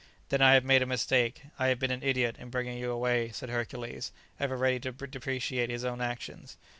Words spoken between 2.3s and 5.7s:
in bringing you away," said Hercules, ever ready to depreciate